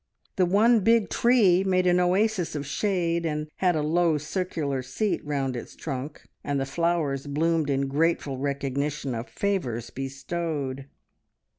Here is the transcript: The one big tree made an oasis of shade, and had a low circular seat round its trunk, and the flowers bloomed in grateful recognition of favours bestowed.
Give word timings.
The 0.35 0.47
one 0.47 0.79
big 0.79 1.11
tree 1.11 1.63
made 1.63 1.85
an 1.85 1.99
oasis 1.99 2.55
of 2.55 2.65
shade, 2.65 3.23
and 3.23 3.51
had 3.57 3.75
a 3.75 3.83
low 3.83 4.17
circular 4.17 4.81
seat 4.81 5.23
round 5.23 5.55
its 5.55 5.75
trunk, 5.75 6.23
and 6.43 6.59
the 6.59 6.65
flowers 6.65 7.27
bloomed 7.27 7.69
in 7.69 7.87
grateful 7.87 8.39
recognition 8.39 9.13
of 9.13 9.29
favours 9.29 9.91
bestowed. 9.91 10.87